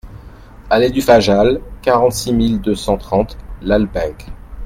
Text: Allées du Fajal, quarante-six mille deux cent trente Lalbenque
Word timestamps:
Allées 0.71 0.89
du 0.89 0.99
Fajal, 0.99 1.61
quarante-six 1.83 2.33
mille 2.33 2.59
deux 2.59 2.73
cent 2.73 2.97
trente 2.97 3.37
Lalbenque 3.61 4.29